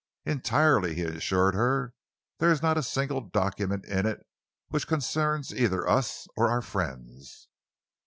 "Entirely," 0.25 0.95
he 0.95 1.03
assured 1.03 1.53
her. 1.53 1.93
"There 2.39 2.51
is 2.51 2.63
not 2.63 2.75
a 2.75 2.81
single 2.81 3.21
document 3.21 3.85
in 3.85 4.07
it 4.07 4.25
which 4.69 4.87
concerns 4.87 5.53
either 5.53 5.87
us 5.87 6.25
or 6.35 6.49
our 6.49 6.63
friends. 6.63 7.47